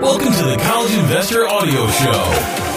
[0.00, 2.68] Welcome to the College Investor Audio Show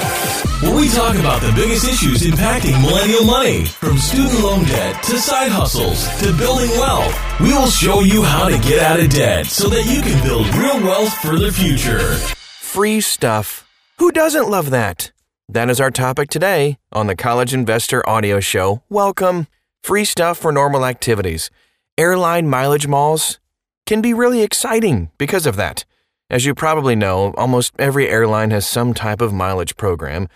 [0.61, 5.17] where we talk about the biggest issues impacting millennial money, from student loan debt to
[5.17, 7.39] side hustles to building wealth.
[7.39, 10.47] We will show you how to get out of debt so that you can build
[10.55, 12.13] real wealth for the future.
[12.59, 13.67] Free stuff.
[13.97, 15.11] Who doesn't love that?
[15.49, 18.83] That is our topic today on the College Investor Audio Show.
[18.87, 19.47] Welcome.
[19.83, 21.49] Free stuff for normal activities.
[21.97, 23.39] Airline mileage malls
[23.87, 25.85] can be really exciting because of that.
[26.31, 30.29] As you probably know, almost every airline has some type of mileage program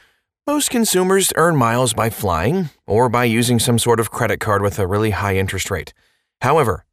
[0.46, 4.78] most consumers earn miles by flying or by using some sort of credit card with
[4.78, 5.94] a really high interest rate.
[6.42, 6.84] However,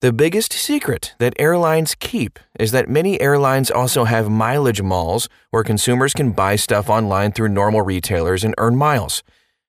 [0.00, 5.62] the biggest secret that airlines keep is that many airlines also have mileage malls where
[5.62, 9.22] consumers can buy stuff online through normal retailers and earn miles,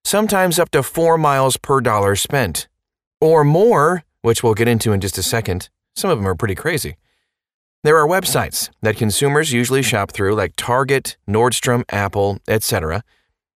[0.06, 2.70] sometimes up to 4 miles per dollar spent.
[3.20, 5.70] Or more, which we'll get into in just a second.
[5.98, 6.96] Some of them are pretty crazy.
[7.84, 13.04] There are websites that consumers usually shop through like Target, Nordstrom, Apple, etc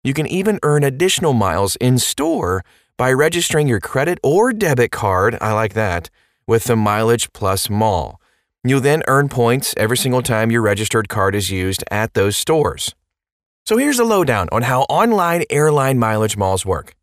[0.04, 2.62] you can even earn additional miles in store
[2.98, 6.10] by registering your credit or debit card, I like that,
[6.46, 8.20] with the Mileage Plus Mall.
[8.62, 12.94] You'll then earn points every single time your registered card is used at those stores.
[13.64, 16.94] So here's a lowdown on how online airline mileage malls work.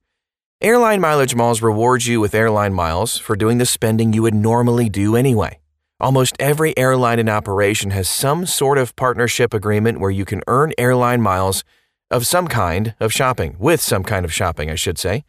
[0.61, 4.89] Airline mileage malls reward you with airline miles for doing the spending you would normally
[4.89, 5.61] do anyway.
[6.02, 10.73] Almost every airline in operation has some sort of partnership agreement where you can earn
[10.75, 11.63] airline miles
[12.09, 15.25] of some kind of shopping, with some kind of shopping, I should say.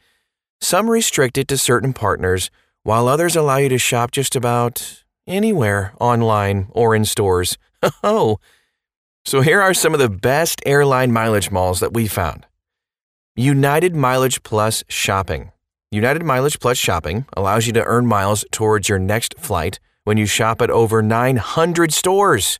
[0.62, 2.50] Some restrict it to certain partners,
[2.84, 7.58] while others allow you to shop just about anywhere online or in stores.
[8.02, 8.38] Oh,
[9.24, 12.46] so here are some of the best airline mileage malls that we found.
[13.36, 15.50] United Mileage Plus Shopping.
[15.90, 20.26] United Mileage Plus Shopping allows you to earn miles towards your next flight when you
[20.26, 22.58] shop at over 900 stores.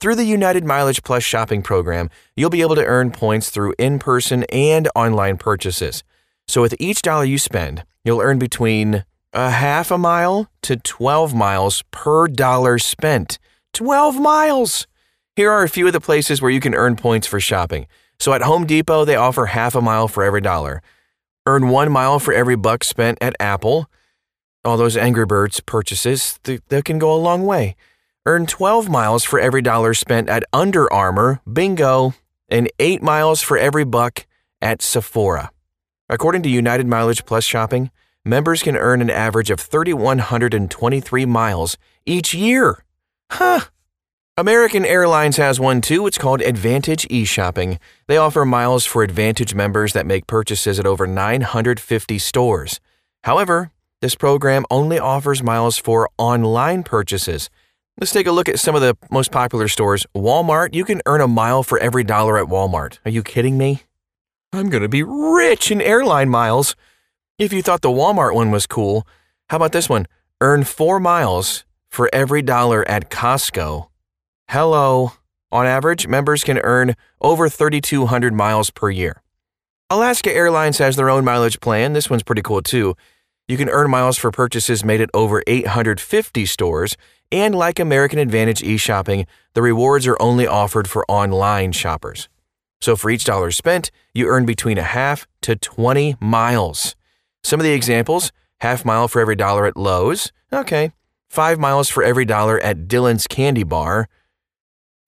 [0.00, 4.00] Through the United Mileage Plus shopping program, you'll be able to earn points through in
[4.00, 6.02] person and online purchases.
[6.48, 11.34] So, with each dollar you spend, you'll earn between a half a mile to 12
[11.34, 13.38] miles per dollar spent.
[13.74, 14.88] 12 miles!
[15.36, 17.86] Here are a few of the places where you can earn points for shopping.
[18.18, 20.82] So, at Home Depot, they offer half a mile for every dollar.
[21.46, 23.88] Earn one mile for every buck spent at Apple.
[24.64, 27.74] All those Angry Birds purchases, that can go a long way.
[28.24, 32.14] Earn 12 miles for every dollar spent at Under Armour, Bingo,
[32.48, 34.24] and 8 miles for every buck
[34.60, 35.50] at Sephora.
[36.08, 37.90] According to United Mileage Plus Shopping,
[38.24, 42.84] members can earn an average of 3,123 miles each year.
[43.32, 43.62] Huh!
[44.36, 46.06] American Airlines has one too.
[46.06, 47.78] It's called Advantage eShopping.
[48.06, 52.78] They offer miles for Advantage members that make purchases at over 950 stores.
[53.24, 57.48] However, this program only offers miles for online purchases
[58.00, 60.06] Let's take a look at some of the most popular stores.
[60.16, 62.98] Walmart, you can earn a mile for every dollar at Walmart.
[63.04, 63.82] Are you kidding me?
[64.52, 66.74] I'm going to be rich in airline miles.
[67.38, 69.06] If you thought the Walmart one was cool,
[69.50, 70.06] how about this one?
[70.40, 73.88] Earn four miles for every dollar at Costco.
[74.48, 75.12] Hello.
[75.50, 79.22] On average, members can earn over 3,200 miles per year.
[79.90, 81.92] Alaska Airlines has their own mileage plan.
[81.92, 82.96] This one's pretty cool too.
[83.48, 86.96] You can earn miles for purchases made at over 850 stores
[87.32, 92.28] and like American Advantage e-shopping, the rewards are only offered for online shoppers.
[92.82, 96.94] So for each dollar spent, you earn between a half to 20 miles.
[97.42, 100.30] Some of the examples half mile for every dollar at Lowe's.
[100.52, 100.92] Okay.
[101.30, 104.08] Five miles for every dollar at Dylan's Candy Bar.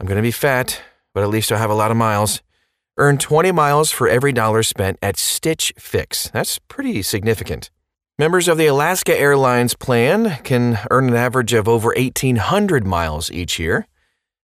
[0.01, 0.81] I'm going to be fat,
[1.13, 2.43] but at least I'll have a lot of miles.
[2.97, 6.31] Earn 20 miles for every dollar spent at Stitch Fix.
[6.31, 7.71] That's pretty significant.
[8.17, 13.59] Members of the Alaska Airlines plan can earn an average of over 1,800 miles each
[13.59, 13.89] year.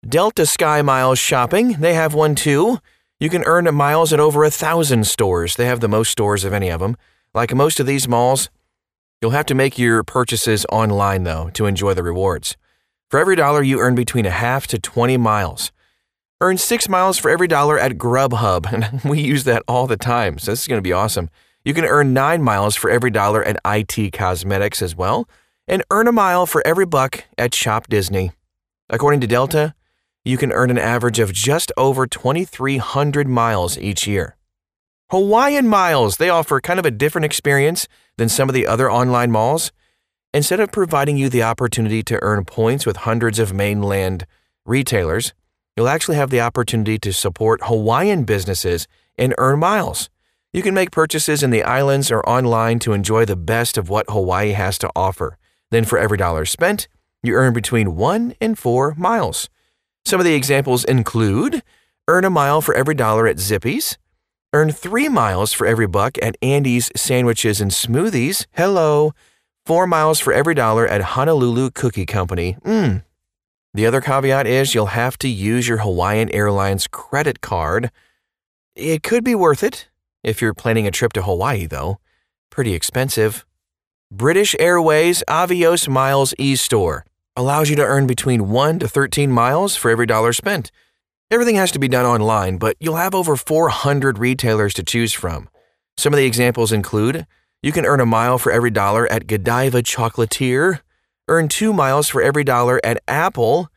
[0.07, 2.77] Delta Sky Miles Shopping, they have one too.
[3.19, 5.55] You can earn miles at over a thousand stores.
[5.55, 6.95] They have the most stores of any of them.
[7.33, 8.51] Like most of these malls,
[9.19, 12.57] you'll have to make your purchases online though to enjoy the rewards.
[13.09, 15.71] For every dollar, you earn between a half to 20 miles.
[16.39, 20.37] Earn six miles for every dollar at Grubhub, and we use that all the time,
[20.37, 21.31] so this is going to be awesome.
[21.65, 25.27] You can earn 9 miles for every dollar at IT Cosmetics as well,
[25.67, 28.33] and earn a mile for every buck at Shop Disney.
[28.87, 29.73] According to Delta,
[30.23, 34.37] you can earn an average of just over 2,300 miles each year.
[35.09, 39.31] Hawaiian Miles, they offer kind of a different experience than some of the other online
[39.31, 39.71] malls.
[40.35, 44.27] Instead of providing you the opportunity to earn points with hundreds of mainland
[44.67, 45.33] retailers,
[45.75, 50.11] you'll actually have the opportunity to support Hawaiian businesses and earn miles.
[50.55, 54.09] You can make purchases in the islands or online to enjoy the best of what
[54.09, 55.37] Hawaii has to offer.
[55.69, 56.87] Then, for every dollar spent,
[57.21, 59.49] you earn between one and four miles.
[60.05, 61.61] Some of the examples include
[62.07, 63.97] earn a mile for every dollar at Zippy's,
[64.53, 68.45] earn three miles for every buck at Andy's Sandwiches and Smoothies.
[68.53, 69.11] Hello.
[69.65, 72.55] Four miles for every dollar at Honolulu Cookie Company.
[72.63, 73.03] Mmm.
[73.73, 77.91] The other caveat is you'll have to use your Hawaiian Airlines credit card.
[78.73, 79.89] It could be worth it
[80.25, 81.99] if you're planning a trip to Hawaii, though.
[82.49, 83.45] Pretty expensive.
[84.11, 87.05] British Airways Avios Miles e Store
[87.35, 90.71] allows you to earn between 1 to 13 miles for every dollar spent.
[91.29, 95.47] Everything has to be done online, but you'll have over 400 retailers to choose from.
[95.97, 97.27] Some of the examples include
[97.61, 100.79] you can earn a mile for every dollar at Godiva Chocolatier,
[101.27, 103.69] earn 2 miles for every dollar at Apple,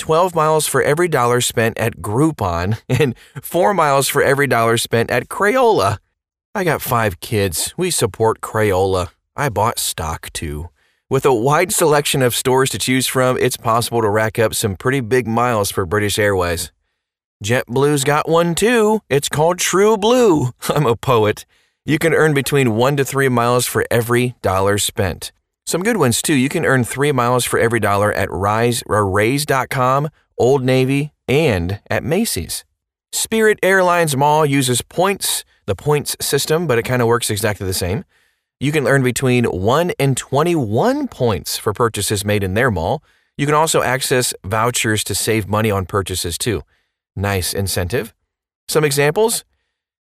[0.00, 5.10] 12 miles for every dollar spent at Groupon, and 4 miles for every dollar spent
[5.10, 5.98] at Crayola.
[6.52, 7.74] I got five kids.
[7.76, 9.10] We support Crayola.
[9.36, 10.70] I bought stock too.
[11.08, 14.74] With a wide selection of stores to choose from, it's possible to rack up some
[14.74, 16.72] pretty big miles for British Airways.
[17.44, 19.00] JetBlue's got one too.
[19.08, 20.50] It's called True Blue.
[20.68, 21.46] I'm a poet.
[21.84, 25.30] You can earn between one to three miles for every dollar spent.
[25.70, 26.34] Some good ones too.
[26.34, 31.78] You can earn three miles for every dollar at Rise or Raise.com, Old Navy, and
[31.88, 32.64] at Macy's.
[33.12, 37.72] Spirit Airlines Mall uses points, the points system, but it kind of works exactly the
[37.72, 38.04] same.
[38.58, 43.04] You can earn between 1 and 21 points for purchases made in their mall.
[43.38, 46.62] You can also access vouchers to save money on purchases too.
[47.14, 48.12] Nice incentive.
[48.66, 49.44] Some examples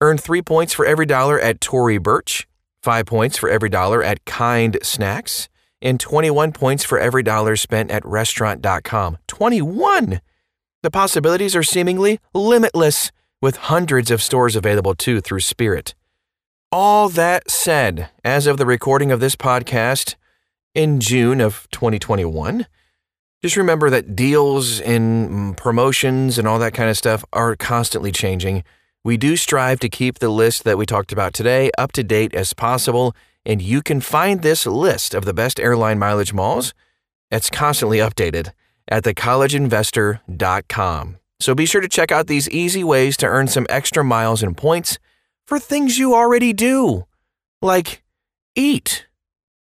[0.02, 2.48] earn 3 points for every dollar at Tory Burch,
[2.84, 5.48] 5 points for every dollar at Kind Snacks,
[5.82, 9.18] and 21 points for every dollar spent at restaurant.com.
[9.28, 10.22] 21!
[10.84, 15.96] The possibilities are seemingly limitless, with hundreds of stores available too through Spirit.
[16.72, 20.16] All that said, as of the recording of this podcast
[20.74, 22.68] in June of 2021,
[23.42, 28.12] just remember that deals and mm, promotions and all that kind of stuff are constantly
[28.12, 28.64] changing.
[29.06, 32.34] We do strive to keep the list that we talked about today up to date
[32.34, 33.14] as possible,
[33.46, 36.74] and you can find this list of the best airline mileage malls.
[37.30, 38.54] It's constantly updated
[38.88, 41.18] at thecollegeinvestor.com.
[41.42, 44.56] So be sure to check out these easy ways to earn some extra miles and
[44.56, 44.98] points
[45.46, 47.04] for things you already do,
[47.62, 48.04] like
[48.56, 49.08] eat.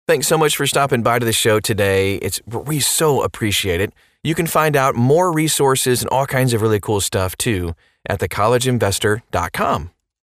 [0.06, 2.18] Thanks so much for stopping by to the show today.
[2.18, 3.92] It's we so appreciate it.
[4.22, 7.74] You can find out more resources and all kinds of really cool stuff too
[8.08, 9.90] at thecollegeinvestor.com.